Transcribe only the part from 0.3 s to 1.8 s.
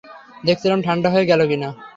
দেখছিলাম ঠান্ডা হয়ে গেল কি-না।